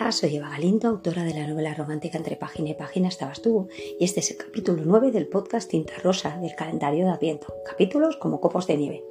Hola, 0.00 0.10
soy 0.10 0.36
Eva 0.36 0.50
Galindo, 0.50 0.88
autora 0.88 1.22
de 1.22 1.34
la 1.34 1.46
novela 1.46 1.72
romántica 1.72 2.18
Entre 2.18 2.34
página 2.34 2.70
y 2.70 2.74
página 2.74 3.06
estabas 3.06 3.40
tú, 3.40 3.68
y 3.98 4.04
este 4.04 4.18
es 4.20 4.32
el 4.32 4.38
capítulo 4.38 4.82
9 4.84 5.12
del 5.12 5.28
podcast 5.28 5.70
Tinta 5.70 5.94
Rosa 6.02 6.36
del 6.38 6.56
calendario 6.56 7.04
de 7.04 7.12
Adviento, 7.12 7.54
capítulos 7.64 8.16
como 8.16 8.40
copos 8.40 8.66
de 8.66 8.76
nieve. 8.76 9.04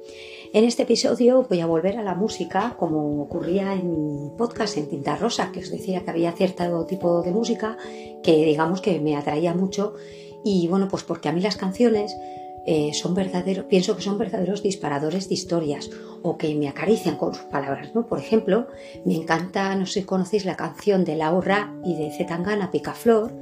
En 0.52 0.64
este 0.64 0.82
episodio 0.82 1.46
voy 1.48 1.60
a 1.60 1.66
volver 1.66 1.96
a 1.96 2.02
la 2.02 2.14
música 2.14 2.76
como 2.78 3.22
ocurría 3.22 3.72
en 3.72 3.90
mi 3.90 4.30
podcast 4.36 4.76
en 4.76 4.90
Tinta 4.90 5.16
Rosa, 5.16 5.52
que 5.52 5.60
os 5.60 5.70
decía 5.70 6.04
que 6.04 6.10
había 6.10 6.32
cierto 6.32 6.84
tipo 6.84 7.22
de 7.22 7.32
música 7.32 7.78
que 8.22 8.44
digamos 8.44 8.82
que 8.82 9.00
me 9.00 9.16
atraía 9.16 9.54
mucho. 9.54 9.94
Y 10.44 10.68
bueno, 10.68 10.88
pues 10.88 11.02
porque 11.02 11.30
a 11.30 11.32
mí 11.32 11.40
las 11.40 11.56
canciones 11.56 12.14
eh, 12.66 12.92
son 12.94 13.14
verdaderos, 13.14 13.66
pienso 13.66 13.94
que 13.96 14.02
son 14.02 14.18
verdaderos 14.18 14.62
disparadores 14.62 15.28
de 15.28 15.34
historias 15.34 15.90
o 16.22 16.38
que 16.38 16.54
me 16.54 16.68
acarician 16.68 17.16
con 17.16 17.34
sus 17.34 17.44
palabras. 17.44 17.94
¿no? 17.94 18.06
Por 18.06 18.18
ejemplo, 18.18 18.68
me 19.04 19.14
encanta, 19.14 19.74
no 19.76 19.86
sé 19.86 20.00
si 20.00 20.06
conocéis 20.06 20.44
la 20.44 20.56
canción 20.56 21.04
de 21.04 21.16
Laura 21.16 21.74
y 21.84 21.96
de 21.96 22.10
Zetangana 22.10 22.70
Picaflor, 22.70 23.32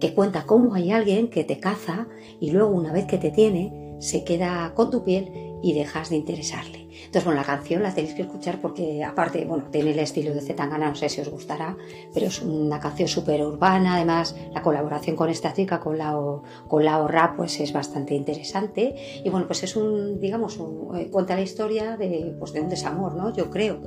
que 0.00 0.14
cuenta 0.14 0.46
cómo 0.46 0.74
hay 0.74 0.92
alguien 0.92 1.28
que 1.28 1.44
te 1.44 1.58
caza 1.58 2.06
y 2.40 2.52
luego 2.52 2.70
una 2.70 2.92
vez 2.92 3.06
que 3.06 3.18
te 3.18 3.30
tiene, 3.30 3.96
se 4.00 4.24
queda 4.24 4.72
con 4.74 4.90
tu 4.90 5.02
piel 5.02 5.32
y 5.62 5.72
dejas 5.72 6.10
de 6.10 6.16
interesarle. 6.16 6.87
Entonces, 7.06 7.24
bueno, 7.24 7.40
la 7.40 7.46
canción 7.46 7.82
la 7.82 7.94
tenéis 7.94 8.14
que 8.14 8.22
escuchar 8.22 8.60
porque, 8.60 9.02
aparte, 9.04 9.44
bueno, 9.44 9.64
tiene 9.70 9.92
el 9.92 9.98
estilo 9.98 10.34
de 10.34 10.40
Zetangana, 10.40 10.88
no 10.88 10.94
sé 10.94 11.08
si 11.08 11.20
os 11.20 11.28
gustará, 11.28 11.76
pero 12.12 12.26
es 12.26 12.42
una 12.42 12.80
canción 12.80 13.08
súper 13.08 13.44
urbana. 13.44 13.94
Además, 13.94 14.36
la 14.52 14.62
colaboración 14.62 15.16
con 15.16 15.30
esta 15.30 15.52
chica, 15.52 15.80
con 15.80 15.98
la, 15.98 16.18
con 16.68 16.84
la 16.84 17.06
Rap, 17.06 17.36
pues 17.36 17.60
es 17.60 17.72
bastante 17.72 18.14
interesante. 18.14 18.94
Y 19.24 19.28
bueno, 19.30 19.46
pues 19.46 19.62
es 19.62 19.76
un, 19.76 20.20
digamos, 20.20 20.58
eh, 20.96 21.08
cuenta 21.10 21.34
la 21.34 21.42
historia 21.42 21.96
de, 21.96 22.34
pues, 22.38 22.52
de 22.52 22.60
un 22.60 22.68
desamor, 22.68 23.14
¿no? 23.14 23.32
Yo 23.32 23.50
creo. 23.50 23.80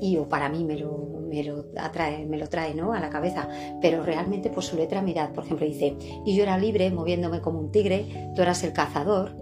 Y 0.00 0.16
o 0.16 0.28
para 0.28 0.48
mí 0.48 0.64
me 0.64 0.76
lo, 0.76 1.22
me 1.28 1.42
lo 1.42 1.66
atrae, 1.76 2.26
me 2.26 2.36
lo 2.36 2.48
trae, 2.48 2.74
¿no? 2.74 2.92
A 2.92 3.00
la 3.00 3.10
cabeza. 3.10 3.48
Pero 3.80 4.02
realmente, 4.02 4.50
pues 4.50 4.66
su 4.66 4.76
letra, 4.76 5.02
mirad, 5.02 5.30
por 5.30 5.44
ejemplo, 5.44 5.66
dice, 5.66 5.96
y 6.24 6.36
yo 6.36 6.42
era 6.42 6.58
libre, 6.58 6.90
moviéndome 6.90 7.40
como 7.40 7.58
un 7.58 7.70
tigre, 7.70 8.32
tú 8.34 8.42
eras 8.42 8.62
el 8.64 8.72
cazador, 8.72 9.32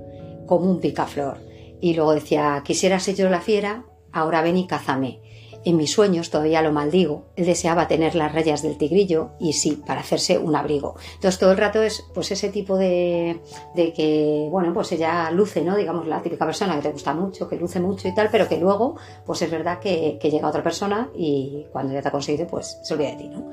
como 0.47 0.71
un 0.71 0.81
picaflor 0.81 1.54
y 1.85 1.93
luego 1.93 2.15
decía, 2.15 2.63
quisiera 2.65 2.99
ser 2.99 3.15
yo 3.15 3.29
la 3.29 3.43
fiera, 3.43 3.85
ahora 4.11 4.41
ven 4.41 4.57
y 4.57 4.67
cázame. 4.67 5.21
En 5.67 5.77
mis 5.77 5.93
sueños, 5.93 6.31
todavía 6.31 6.63
lo 6.63 6.73
maldigo, 6.73 7.27
él 7.37 7.45
deseaba 7.45 7.89
tener 7.89 8.15
las 8.15 8.33
rayas 8.33 8.63
del 8.63 8.79
tigrillo 8.79 9.33
y 9.39 9.53
sí, 9.53 9.83
para 9.87 10.01
hacerse 10.01 10.39
un 10.39 10.57
abrigo. 10.57 10.95
Entonces 11.17 11.39
todo 11.39 11.53
el 11.53 11.59
rato 11.59 11.83
es 11.83 12.03
pues 12.15 12.31
ese 12.31 12.49
tipo 12.49 12.79
de, 12.79 13.39
de 13.75 13.93
que, 13.93 14.49
bueno, 14.51 14.73
pues 14.73 14.93
ella 14.93 15.31
luce, 15.31 15.61
¿no? 15.61 15.77
Digamos, 15.77 16.07
la 16.07 16.23
típica 16.23 16.47
persona 16.47 16.75
que 16.77 16.83
te 16.83 16.93
gusta 16.93 17.13
mucho, 17.13 17.51
que 17.51 17.57
luce 17.57 17.81
mucho 17.81 18.09
y 18.09 18.15
tal, 18.15 18.31
pero 18.33 18.49
que 18.49 18.57
luego, 18.57 18.97
pues 19.27 19.43
es 19.43 19.51
verdad 19.51 19.79
que, 19.79 20.17
que 20.19 20.31
llega 20.31 20.49
otra 20.49 20.63
persona 20.63 21.11
y 21.15 21.67
cuando 21.71 21.93
ya 21.93 22.01
te 22.01 22.09
ha 22.09 22.13
conseguido, 22.13 22.47
pues 22.47 22.79
se 22.83 22.95
olvida 22.95 23.11
de 23.11 23.17
ti, 23.17 23.29
¿no? 23.29 23.53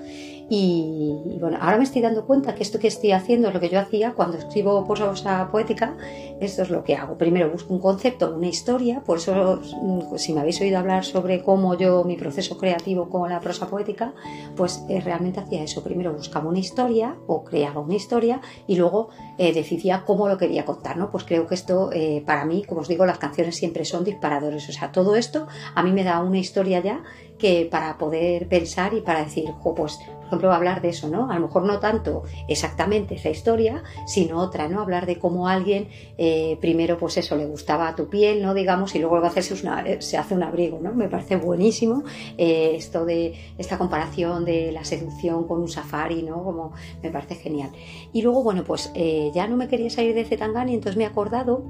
Y, 0.54 1.38
bueno, 1.40 1.58
ahora 1.62 1.78
me 1.78 1.86
estoy 1.86 2.02
dando 2.02 2.26
cuenta 2.26 2.56
que 2.56 2.64
esto 2.64 2.78
que 2.78 2.90
estoy 2.90 3.14
haciendo 3.14 3.48
es 3.48 3.54
lo 3.54 3.62
que 3.62 3.70
yo 3.70 3.80
hacía 3.80 4.12
cuando 4.12 4.38
escribo 4.38 4.86
prosa 4.86 5.48
poética. 5.50 5.96
Esto 6.42 6.64
es 6.64 6.70
lo 6.70 6.84
que 6.84 6.94
hago. 6.94 7.18
Primero 7.18 7.50
busco 7.50 7.74
un 7.74 7.80
concepto, 7.80 8.36
una 8.36 8.48
historia. 8.48 9.02
Por 9.06 9.20
eso, 9.20 9.62
mm, 9.82 10.18
si 10.18 10.34
me 10.34 10.42
habéis 10.42 10.60
oído 10.60 10.78
hablar 10.78 11.06
sobre 11.06 11.42
cómo 11.42 11.78
yo, 11.78 12.04
mi 12.04 12.18
proceso 12.18 12.58
creativo 12.58 13.10
con 13.10 13.30
la 13.30 13.40
prosa 13.40 13.70
poética, 13.70 14.14
pues 14.58 14.84
eh, 14.90 15.00
realmente 15.00 15.40
hacía 15.40 15.64
eso. 15.64 15.86
Primero 15.86 16.12
buscaba 16.12 16.50
una 16.50 16.60
historia 16.60 17.16
o 17.28 17.46
creaba 17.46 17.80
una 17.80 17.96
historia 17.96 18.42
y 18.68 18.76
luego 18.76 19.08
eh, 19.38 19.54
decidía 19.54 20.04
cómo 20.06 20.28
lo 20.28 20.38
quería 20.38 20.66
contar. 20.66 20.98
¿no? 20.98 21.12
Pues 21.12 21.24
creo 21.24 21.48
que 21.48 21.56
esto, 21.56 21.92
eh, 21.94 22.24
para 22.26 22.44
mí, 22.44 22.66
como 22.68 22.82
os 22.82 22.90
digo, 22.90 23.06
las 23.06 23.20
canciones 23.20 23.56
siempre 23.56 23.86
son 23.86 24.04
disparadores. 24.04 24.68
O 24.68 24.74
sea, 24.74 24.92
todo 24.92 25.16
esto 25.16 25.48
a 25.76 25.82
mí 25.82 25.94
me 25.94 26.04
da 26.04 26.22
una 26.22 26.40
historia 26.40 26.82
ya 26.82 27.04
que 27.42 27.68
para 27.70 27.98
poder 27.98 28.48
pensar 28.48 28.94
y 28.94 29.02
para 29.02 29.24
decir, 29.24 29.52
pues 29.76 29.98
por 29.98 30.38
ejemplo, 30.38 30.54
hablar 30.54 30.82
de 30.82 30.90
eso, 30.90 31.10
¿no? 31.10 31.30
A 31.30 31.36
lo 31.36 31.48
mejor 31.48 31.64
no 31.64 31.80
tanto 31.80 32.24
exactamente 32.48 33.16
esa 33.16 33.30
historia, 33.30 33.84
sino 34.06 34.40
otra, 34.40 34.70
¿no? 34.70 34.80
Hablar 34.80 35.06
de 35.06 35.20
cómo 35.20 35.50
alguien, 35.50 35.90
eh, 36.18 36.58
primero, 36.62 36.98
pues 36.98 37.18
eso, 37.18 37.36
le 37.36 37.46
gustaba 37.48 37.94
tu 37.98 38.08
piel, 38.08 38.42
¿no? 38.42 38.54
Digamos, 38.54 38.96
y 38.96 39.00
luego 39.00 39.20
va 39.20 39.28
a 39.28 39.30
hacerse 39.32 39.56
eh, 39.86 39.98
se 40.00 40.18
hace 40.18 40.34
un 40.34 40.44
abrigo, 40.44 40.80
¿no? 40.80 40.94
Me 40.94 41.10
parece 41.10 41.36
buenísimo 41.36 42.04
eh, 42.38 42.76
esto 42.76 43.04
de 43.04 43.34
esta 43.58 43.78
comparación 43.78 44.46
de 44.46 44.72
la 44.72 44.86
seducción 44.86 45.46
con 45.48 45.60
un 45.60 45.68
safari, 45.68 46.24
¿no? 46.24 46.42
Como 46.46 46.72
me 47.04 47.10
parece 47.10 47.36
genial. 47.36 47.72
Y 48.14 48.22
luego, 48.22 48.42
bueno, 48.42 48.64
pues 48.64 48.90
ya 49.34 49.48
no 49.48 49.58
me 49.58 49.68
quería 49.68 49.90
salir 49.90 50.16
de 50.16 50.24
Zetangani, 50.24 50.76
entonces 50.76 50.96
me 50.96 51.04
he 51.04 51.08
acordado 51.08 51.66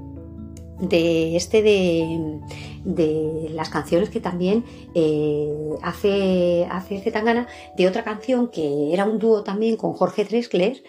de 0.82 1.36
este 1.36 1.62
de, 1.62 2.40
de 2.84 3.50
las 3.52 3.68
canciones 3.68 4.10
que 4.10 4.20
también 4.20 4.64
eh, 4.94 5.48
hace, 5.82 6.66
hace 6.70 7.00
Zetangana, 7.00 7.46
de 7.76 7.86
otra 7.86 8.02
canción 8.02 8.48
que 8.48 8.92
era 8.92 9.04
un 9.04 9.18
dúo 9.18 9.42
también 9.42 9.76
con 9.76 9.92
Jorge 9.92 10.24
Drexler, 10.24 10.82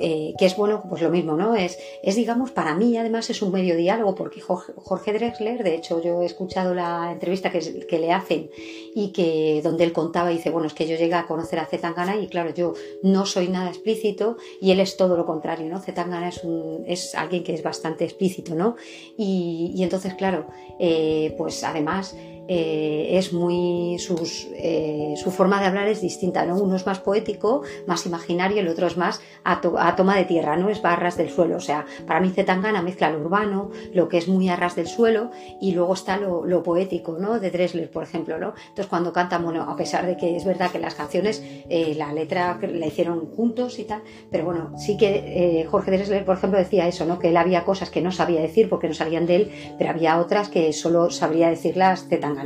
eh, 0.00 0.34
que 0.38 0.46
es 0.46 0.56
bueno, 0.56 0.82
pues 0.88 1.02
lo 1.02 1.10
mismo, 1.10 1.34
¿no? 1.36 1.54
Es, 1.54 1.78
es, 2.02 2.16
digamos, 2.16 2.50
para 2.50 2.74
mí 2.74 2.96
además 2.96 3.28
es 3.30 3.42
un 3.42 3.52
medio 3.52 3.76
diálogo, 3.76 4.14
porque 4.14 4.40
Jorge, 4.40 5.12
Drexler, 5.12 5.62
de 5.62 5.74
hecho 5.74 6.02
yo 6.02 6.22
he 6.22 6.26
escuchado 6.26 6.74
la 6.74 7.12
entrevista 7.12 7.50
que, 7.50 7.86
que, 7.86 7.98
le 7.98 8.12
hacen 8.12 8.50
y 8.94 9.12
que 9.12 9.60
donde 9.62 9.84
él 9.84 9.92
contaba 9.92 10.32
y 10.32 10.36
dice, 10.36 10.50
bueno, 10.50 10.66
es 10.66 10.74
que 10.74 10.86
yo 10.86 10.96
llegué 10.96 11.14
a 11.14 11.26
conocer 11.26 11.58
a 11.58 11.66
Zetangana 11.66 12.16
y 12.16 12.28
claro, 12.28 12.54
yo 12.54 12.74
no 13.02 13.26
soy 13.26 13.48
nada 13.48 13.68
explícito 13.68 14.36
y 14.60 14.70
él 14.70 14.80
es 14.80 14.96
todo 14.96 15.16
lo 15.16 15.26
contrario, 15.26 15.68
¿no? 15.68 15.80
Zetangana 15.80 16.28
es, 16.28 16.44
un, 16.44 16.84
es 16.86 17.14
alguien 17.14 17.44
que 17.44 17.54
es 17.54 17.62
bastante 17.62 18.04
explícito, 18.04 18.54
¿no? 18.54 18.76
Y 19.16 19.82
entonces, 19.82 20.14
claro, 20.14 20.46
eh, 20.78 21.34
pues 21.36 21.62
además 21.64 22.16
eh, 22.50 23.18
es 23.18 23.34
muy 23.34 23.98
sus, 23.98 24.48
eh, 24.54 25.12
su 25.22 25.30
forma 25.30 25.60
de 25.60 25.66
hablar 25.66 25.86
es 25.86 26.00
distinta, 26.00 26.46
¿no? 26.46 26.56
Uno 26.56 26.76
es 26.76 26.86
más 26.86 26.98
poético, 26.98 27.62
más 27.86 28.06
imaginario, 28.06 28.60
el 28.60 28.68
otro 28.68 28.86
es 28.86 28.96
más 28.96 29.20
a, 29.44 29.60
toma 29.60 30.16
de 30.16 30.24
tierra, 30.24 30.56
¿no? 30.56 30.70
Es 30.70 30.80
barras 30.80 31.18
del 31.18 31.28
suelo. 31.28 31.56
O 31.56 31.60
sea, 31.60 31.84
para 32.06 32.20
mí 32.20 32.30
Zetangana 32.30 32.80
mezcla 32.80 33.10
lo 33.10 33.20
urbano, 33.20 33.70
lo 33.92 34.08
que 34.08 34.16
es 34.16 34.28
muy 34.28 34.48
a 34.48 34.56
ras 34.56 34.76
del 34.76 34.86
suelo, 34.86 35.30
y 35.60 35.72
luego 35.72 35.92
está 35.92 36.16
lo, 36.16 36.62
poético, 36.62 37.18
¿no? 37.18 37.38
De 37.38 37.50
Dressler, 37.50 37.90
por 37.90 38.02
ejemplo, 38.02 38.38
¿no? 38.38 38.54
Entonces 38.60 38.86
cuando 38.86 39.12
cantan, 39.12 39.44
bueno, 39.44 39.62
a 39.64 39.76
pesar 39.76 40.06
de 40.06 40.16
que 40.16 40.34
es 40.34 40.44
verdad 40.46 40.70
que 40.70 40.78
las 40.78 40.94
canciones, 40.94 41.42
eh, 41.68 41.94
la 41.96 42.14
letra 42.14 42.58
la 42.62 42.86
hicieron 42.86 43.26
juntos 43.26 43.78
y 43.78 43.84
tal, 43.84 44.02
pero 44.30 44.46
bueno, 44.46 44.72
sí 44.78 44.96
que 44.96 45.66
Jorge 45.70 45.90
Dressler, 45.90 46.24
por 46.24 46.36
ejemplo, 46.36 46.58
decía 46.58 46.88
eso, 46.88 47.04
¿no? 47.04 47.18
Que 47.18 47.28
él 47.28 47.36
había 47.36 47.64
cosas 47.64 47.90
que 47.90 48.00
no 48.00 48.10
sabía 48.10 48.40
decir 48.40 48.70
porque 48.70 48.88
no 48.88 48.94
salían 48.94 49.26
de 49.26 49.36
él, 49.36 49.50
pero 49.76 49.90
había 49.90 50.18
otras 50.18 50.48
que 50.48 50.72
solo 50.72 51.10
sabría 51.10 51.50
decirlas 51.50 52.06
Zetangana 52.08 52.37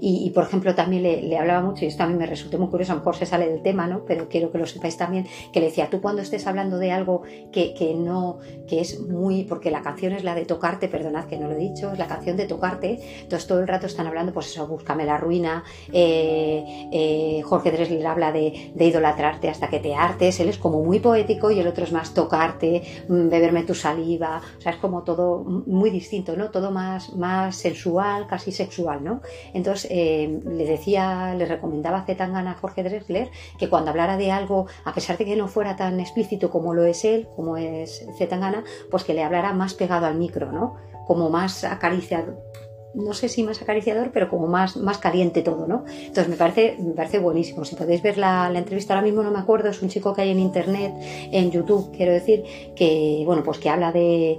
y, 0.00 0.30
por 0.30 0.44
ejemplo, 0.44 0.74
también 0.74 1.02
le, 1.02 1.38
hablaba 1.38 1.62
mucho, 1.62 1.84
y 1.84 1.88
esto 1.88 2.02
a 2.02 2.06
mí 2.06 2.14
me 2.14 2.26
resultó 2.26 2.58
muy 2.58 2.68
curioso, 2.68 2.92
a 2.92 2.94
lo 2.96 3.00
mejor 3.00 3.16
se 3.16 3.26
sale 3.26 3.48
del 3.48 3.62
tema, 3.62 3.86
¿no? 3.86 4.04
Pero 4.04 4.28
quiero 4.28 4.50
que 4.50 4.58
lo 4.58 4.66
sepáis 4.66 4.96
también, 4.96 5.26
que 5.52 5.60
le 5.60 5.66
decía, 5.66 5.88
tú 5.90 6.00
cuando 6.00 6.22
estés 6.22 6.46
hablando 6.46 6.78
de 6.78 6.92
algo 6.92 7.22
que, 7.52 7.94
no, 7.96 8.38
que 8.66 8.80
es 8.80 9.00
muy, 9.00 9.44
porque 9.44 9.70
la 9.70 9.82
canción 9.82 10.12
es 10.12 10.24
la 10.24 10.34
de 10.34 10.44
tocarte, 10.44 10.88
perdonad 10.88 11.26
que 11.26 11.38
no 11.38 11.48
lo 11.48 11.54
he 11.54 11.58
dicho, 11.58 11.92
es 11.92 11.98
la 11.98 12.06
canción 12.06 12.36
de 12.36 12.46
tocarte, 12.46 13.00
entonces 13.22 13.46
todo 13.46 13.60
el 13.60 13.68
rato 13.68 13.86
están 13.86 14.06
hablando, 14.06 14.32
pues 14.32 14.46
eso, 14.46 14.66
búscame 14.66 15.04
la 15.04 15.18
ruina, 15.18 15.64
eh, 15.92 16.88
eh, 16.92 17.42
Jorge 17.44 17.70
Dressler 17.70 18.06
habla 18.06 18.32
de, 18.32 18.72
idolatrarte 18.78 19.48
hasta 19.50 19.68
que 19.68 19.80
te 19.80 19.94
hartes, 19.94 20.40
él 20.40 20.48
es 20.48 20.56
como 20.56 20.82
muy 20.82 20.98
poético 21.00 21.50
y 21.50 21.60
el 21.60 21.66
otro 21.66 21.84
es 21.84 21.92
más 21.92 22.14
tocarte, 22.14 22.82
mm, 23.08 23.28
beberme 23.28 23.64
tu 23.64 23.74
saliva, 23.74 24.40
o 24.56 24.60
sea, 24.60 24.72
es 24.72 24.78
como 24.78 25.02
todo 25.02 25.44
muy 25.44 25.90
distinto, 25.90 26.36
¿no? 26.36 26.50
Todo 26.50 26.70
más, 26.70 27.14
más 27.14 27.56
sensual, 27.56 28.26
casi 28.26 28.52
sexual, 28.52 29.04
¿no? 29.04 29.17
Entonces 29.54 29.90
eh, 29.90 30.40
le 30.44 30.64
decía, 30.64 31.34
le 31.34 31.46
recomendaba 31.46 31.98
a 31.98 32.04
Zetangana 32.04 32.52
a 32.52 32.54
Jorge 32.54 32.82
Drexler 32.82 33.30
que 33.58 33.68
cuando 33.68 33.90
hablara 33.90 34.16
de 34.16 34.30
algo, 34.30 34.66
a 34.84 34.94
pesar 34.94 35.16
de 35.18 35.24
que 35.24 35.36
no 35.36 35.48
fuera 35.48 35.76
tan 35.76 36.00
explícito 36.00 36.50
como 36.50 36.74
lo 36.74 36.84
es 36.84 37.04
él, 37.04 37.28
como 37.36 37.56
es 37.56 38.06
Zetangana, 38.16 38.64
pues 38.90 39.04
que 39.04 39.14
le 39.14 39.24
hablara 39.24 39.52
más 39.52 39.74
pegado 39.74 40.06
al 40.06 40.16
micro, 40.16 40.52
¿no? 40.52 40.76
Como 41.06 41.30
más 41.30 41.64
acariciado, 41.64 42.42
no 42.94 43.12
sé 43.12 43.28
si 43.28 43.42
más 43.42 43.60
acariciador, 43.60 44.10
pero 44.12 44.28
como 44.28 44.46
más, 44.46 44.76
más 44.76 44.98
caliente 44.98 45.42
todo, 45.42 45.66
¿no? 45.66 45.84
Entonces 45.88 46.28
me 46.28 46.36
parece, 46.36 46.76
me 46.80 46.94
parece 46.94 47.18
buenísimo. 47.18 47.64
Si 47.64 47.76
podéis 47.76 48.02
ver 48.02 48.18
la, 48.18 48.50
entrevista, 48.54 48.94
ahora 48.94 49.04
mismo 49.04 49.22
no 49.22 49.30
me 49.30 49.38
acuerdo, 49.38 49.68
es 49.68 49.82
un 49.82 49.88
chico 49.88 50.14
que 50.14 50.22
hay 50.22 50.30
en 50.30 50.40
internet, 50.40 50.94
en 51.30 51.50
YouTube, 51.50 51.92
quiero 51.96 52.12
decir, 52.12 52.44
que, 52.74 53.22
bueno, 53.24 53.42
pues 53.42 53.58
que 53.58 53.68
habla 53.68 53.92
de, 53.92 54.38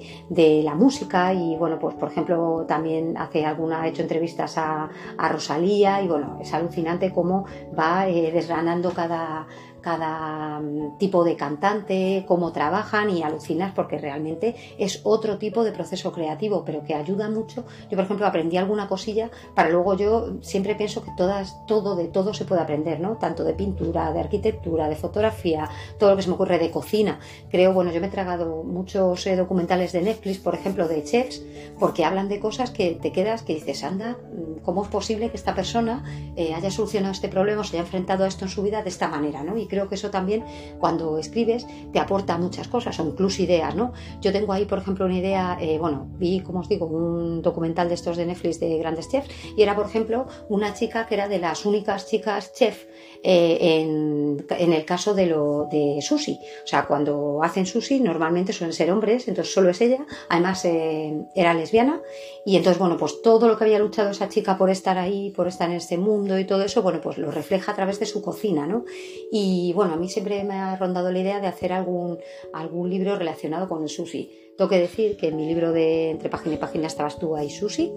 la 0.64 0.76
música 0.76 1.34
y, 1.34 1.56
bueno, 1.58 1.80
pues 1.80 1.96
por 1.96 2.12
ejemplo 2.12 2.66
también 2.68 3.18
hace 3.18 3.46
alguna, 3.46 3.84
ha 3.84 3.88
hecho 3.88 4.02
entrevistas 4.02 4.58
a, 4.58 4.90
Rosalía 5.30 6.02
y, 6.02 6.08
bueno, 6.08 6.40
es 6.42 6.54
alucinante 6.54 7.12
cómo 7.12 7.46
va 7.78 8.10
eh, 8.10 8.32
desgranando 8.32 8.92
cada 8.92 9.48
cada 9.82 10.60
mm, 10.60 10.98
tipo 10.98 11.24
de 11.24 11.36
cantante, 11.36 12.26
cómo 12.28 12.52
trabajan 12.52 13.10
y 13.10 13.24
alucinas 13.24 13.74
porque 13.74 13.98
realmente 13.98 14.56
es 14.78 15.02
otro 15.04 15.38
tipo 15.38 15.64
de 15.64 15.72
proceso 15.72 16.12
creativo, 16.12 16.64
pero 16.66 16.84
que 16.84 16.96
ayuda 16.96 17.30
mucho. 17.30 17.66
Yo, 17.90 17.96
por 17.96 18.06
ejemplo, 18.06 18.26
aprendí 18.26 18.58
alguna 18.58 18.88
cosilla 18.88 19.30
para 19.56 19.70
luego 19.70 19.96
yo 19.96 20.42
siempre 20.42 20.76
pienso 20.76 21.04
que 21.04 21.12
todas, 21.16 21.66
todo 21.66 21.96
de 21.96 22.08
todo 22.08 22.34
se 22.34 22.46
puede 22.46 22.62
aprender, 22.62 23.00
¿no? 23.00 23.18
Tanto 23.18 23.44
de 23.44 23.54
pintura, 23.54 24.12
de 24.12 24.20
arquitectura, 24.20 24.90
de 24.90 24.96
fotografía, 24.96 25.70
todo 25.98 26.12
lo 26.12 26.16
que 26.16 26.24
se 26.24 26.30
me 26.30 26.36
ocurre 26.36 26.60
de 26.60 26.72
cocina. 26.72 27.20
Creo, 27.50 27.74
bueno, 27.74 27.92
yo 27.92 28.02
me 28.02 28.08
he 28.08 28.12
tragado 28.12 28.64
muchos 28.64 29.26
eh, 29.28 29.36
documentales 29.36 29.92
de 29.92 30.02
Netflix, 30.02 30.40
por 30.40 30.56
ejemplo, 30.56 30.88
de 30.88 31.04
chefs, 31.04 31.42
porque 31.80 32.06
hablan 32.06 32.30
de 32.30 32.40
cosas 32.40 32.72
que 32.72 32.98
te 33.02 33.12
quedas 33.12 33.44
que 33.44 33.56
dices, 33.56 33.84
anda, 33.84 34.18
cómo 34.64 34.84
es 34.84 34.90
posible 34.90 35.30
que 35.30 35.38
esta 35.38 35.56
persona 35.56 36.04
eh, 36.36 36.54
haya 36.54 36.72
solucionado 36.72 37.12
este 37.12 37.30
problema 37.30 37.62
o 37.62 37.64
se 37.64 37.78
haya 37.78 37.86
enfrentado 37.86 38.24
a 38.24 38.28
esto 38.28 38.46
en 38.46 38.52
su 38.52 38.62
vida 38.62 38.84
de 38.84 38.90
esta 38.90 39.08
manera, 39.08 39.44
¿no? 39.44 39.58
Y 39.58 39.68
creo 39.70 39.88
que 39.88 39.96
eso 39.96 40.10
también, 40.10 40.44
cuando 40.80 41.18
escribes, 41.18 41.66
te 41.94 42.00
aporta 42.00 42.38
muchas 42.38 42.68
cosas 42.68 43.00
o 43.00 43.06
incluso 43.06 43.42
ideas, 43.42 43.76
¿no? 43.76 43.94
Yo 44.22 44.32
tengo 44.32 44.52
ahí, 44.54 44.66
por 44.66 44.80
ejemplo, 44.80 45.06
una 45.06 45.18
idea, 45.18 45.58
eh, 45.62 45.78
bueno, 45.80 46.08
vi, 46.18 46.42
como 46.42 46.60
os 46.60 46.70
digo, 46.70 46.86
un 46.86 47.42
documental 47.42 47.88
de 47.88 47.96
estos 47.96 48.18
de 48.18 48.26
Netflix 48.26 48.60
de 48.60 48.78
grandes 48.78 49.10
chefs 49.10 49.30
y 49.56 49.62
era, 49.62 49.76
por 49.76 49.86
ejemplo, 49.86 50.28
una 50.50 50.74
chica 50.74 51.06
que 51.06 51.16
era 51.16 51.28
de 51.28 51.40
las 51.40 51.66
únicas 51.66 52.08
chicas 52.08 52.54
chef 52.54 52.86
eh, 53.24 53.82
en, 53.82 54.74
el 54.74 54.86
caso 54.86 55.14
de 55.14 55.26
lo 55.28 55.68
de 55.72 56.00
sushi. 56.02 56.40
O 56.64 56.68
sea, 56.68 56.86
cuando 56.86 57.42
hacen 57.44 57.66
sushi 57.66 58.00
normalmente 58.00 58.54
suelen 58.54 58.74
ser 58.74 58.92
hombres, 58.92 59.28
entonces 59.28 59.54
solo 59.54 59.70
es 59.70 59.82
ella. 59.82 60.06
Además, 60.30 60.66
era 60.66 61.54
lesbiana 61.54 62.02
y 62.46 62.56
entonces, 62.56 62.80
bueno, 62.80 62.98
pues 62.98 63.22
todo 63.22 63.48
lo 63.48 63.58
que 63.58 63.66
había 63.66 63.80
luchado 63.80 64.10
esa 64.10 64.30
chica 64.30 64.58
por 64.58 64.70
estar 64.70 64.98
ahí, 64.98 65.32
por 65.32 65.48
estar 65.48 65.70
en 65.70 65.78
este 65.78 65.98
mundo 65.98 66.40
y 66.40 66.46
todo 66.46 66.64
eso, 66.64 66.82
bueno, 66.82 67.02
pues 67.02 67.18
lo 67.18 67.32
refleja 67.32 67.72
a 67.72 67.76
través 67.76 68.00
de 68.00 68.06
su 68.06 68.22
cocina, 68.22 68.66
¿no? 68.66 68.86
Y 69.32 69.59
bueno, 69.76 69.94
a 69.94 69.98
mí 69.98 70.10
siempre 70.10 70.44
me 70.44 70.56
ha 70.56 70.76
rondado 70.76 71.12
la 71.12 71.20
idea 71.20 71.40
de 71.40 71.48
hacer 71.48 71.74
algún, 71.74 72.20
algún 72.54 72.90
libro 72.90 73.16
relacionado 73.18 73.68
con 73.68 73.84
el 73.84 73.90
sushi. 73.90 74.50
Tengo 74.60 74.70
que 74.70 74.80
decir 74.80 75.16
que 75.16 75.30
en 75.30 75.38
mi 75.38 75.48
libro 75.48 75.72
de 75.72 76.10
Entre 76.10 76.30
página 76.30 76.56
y 76.56 76.58
página 76.58 76.88
estabas 76.88 77.18
tú 77.18 77.34
ahí 77.34 77.50
sushi 77.50 77.94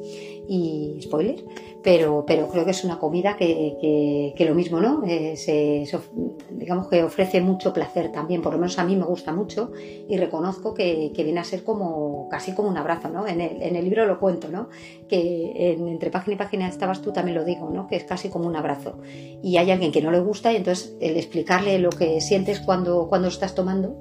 y 0.48 1.00
spoiler, 1.02 1.44
pero, 1.82 2.24
pero 2.24 2.48
creo 2.48 2.64
que 2.64 2.70
es 2.70 2.84
una 2.84 3.00
comida 3.00 3.36
que, 3.36 4.32
que, 4.36 4.44
lo 4.44 4.54
mismo, 4.54 4.80
¿no? 4.80 5.02
Eh, 5.04 5.36
se, 5.36 5.84
digamos 6.50 6.86
que 6.86 7.02
ofrece 7.02 7.40
mucho 7.40 7.72
placer 7.72 8.12
también, 8.12 8.42
por 8.42 8.52
lo 8.52 8.60
menos 8.60 8.78
a 8.78 8.84
mí 8.84 8.94
me 8.94 9.04
gusta 9.04 9.32
mucho 9.32 9.72
y 10.08 10.16
reconozco 10.16 10.72
que, 10.72 11.10
que 11.12 11.24
viene 11.24 11.40
a 11.40 11.44
ser 11.44 11.64
como 11.64 12.28
casi 12.28 12.52
como 12.54 12.68
un 12.68 12.76
abrazo, 12.76 13.08
¿no? 13.08 13.26
En 13.26 13.40
el, 13.40 13.60
en 13.60 13.74
el 13.74 13.84
libro 13.84 14.06
lo 14.06 14.20
cuento, 14.20 14.48
¿no? 14.48 14.68
Que 15.08 15.72
en, 15.72 15.88
entre 15.88 16.10
página 16.10 16.34
y 16.34 16.38
página 16.38 16.68
estabas 16.68 17.02
tú 17.02 17.12
también 17.12 17.36
lo 17.36 17.44
digo, 17.44 17.70
¿no? 17.70 17.88
Que 17.88 17.96
es 17.96 18.04
casi 18.04 18.28
como 18.28 18.46
un 18.46 18.54
abrazo. 18.54 18.98
Y 19.42 19.56
hay 19.56 19.72
alguien 19.72 19.90
que 19.90 20.00
no 20.00 20.12
le 20.12 20.20
gusta 20.20 20.52
y 20.52 20.56
entonces 20.56 20.96
el 21.00 21.16
explicarle 21.52 21.78
lo 21.78 21.90
que 21.90 22.20
sientes 22.20 22.60
cuando, 22.60 23.08
cuando 23.08 23.28
estás 23.28 23.54
tomando, 23.54 23.94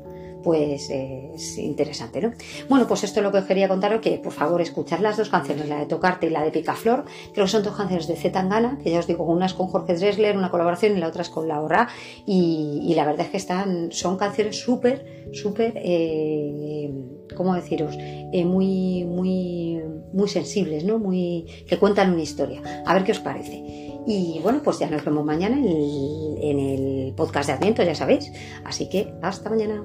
pues 0.44 0.90
es 0.90 1.58
interesante, 1.58 2.22
¿no? 2.22 2.32
Bueno, 2.70 2.88
pues 2.88 3.04
esto 3.04 3.20
es 3.20 3.24
lo 3.24 3.32
que 3.32 3.40
os 3.40 3.46
quería 3.46 3.68
contaros, 3.68 4.02
que 4.02 4.18
por 4.18 4.32
favor 4.32 4.62
escuchad 4.62 5.00
las 5.00 5.18
dos 5.18 5.30
canciones, 5.30 5.68
la 5.68 5.80
de 5.80 5.86
Tocarte 5.86 6.28
y 6.28 6.30
la 6.30 6.44
de 6.44 6.52
Picaflor, 6.52 7.06
creo 7.34 7.46
que 7.46 7.52
son 7.52 7.62
dos 7.62 7.76
canciones 7.76 8.08
de 8.08 8.16
Z 8.16 8.32
Tangana, 8.32 8.80
que 8.82 8.90
ya 8.90 9.00
os 9.00 9.08
digo, 9.08 9.26
una 9.26 9.46
es 9.46 9.54
con 9.54 9.68
Jorge 9.68 9.96
Dressler, 9.96 10.38
una 10.38 10.50
colaboración, 10.50 10.98
y 10.98 11.00
la 11.00 11.08
otra 11.08 11.22
es 11.22 11.30
con 11.30 11.48
Laura, 11.48 11.90
y, 12.26 12.82
y 12.84 12.96
la 12.96 13.06
verdad 13.06 13.26
es 13.26 13.32
que 13.32 13.38
están, 13.38 13.92
son 13.92 14.18
canciones 14.18 14.60
súper, 14.60 15.30
súper, 15.34 15.74
eh, 15.76 16.90
¿cómo 17.36 17.54
deciros? 17.54 17.96
Eh, 18.00 18.46
muy, 18.46 19.04
muy, 19.06 19.82
muy 20.14 20.28
sensibles, 20.28 20.86
¿no? 20.86 20.98
Muy, 20.98 21.46
que 21.68 21.78
cuentan 21.78 22.14
una 22.14 22.22
historia. 22.22 22.62
A 22.86 22.94
ver 22.94 23.04
qué 23.04 23.12
os 23.12 23.20
parece. 23.20 23.91
Y 24.06 24.40
bueno, 24.42 24.62
pues 24.64 24.80
ya 24.80 24.90
nos 24.90 25.06
vemos 25.06 25.24
mañana 25.26 25.58
en 25.58 26.60
el, 26.60 27.14
podcast 27.16 27.48
de 27.48 27.54
Adviento, 27.54 27.84
ya 27.84 27.96
sabéis. 27.96 28.32
Así 28.64 28.90
que 28.90 29.14
hasta 29.22 29.50
mañana. 29.50 29.84